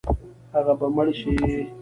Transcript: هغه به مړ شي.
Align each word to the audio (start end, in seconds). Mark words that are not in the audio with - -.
هغه 0.53 0.73
به 0.79 0.87
مړ 0.95 1.07
شي. 1.19 1.31